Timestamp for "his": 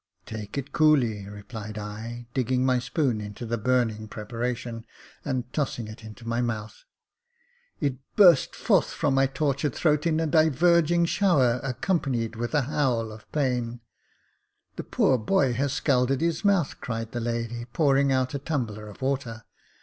16.21-16.43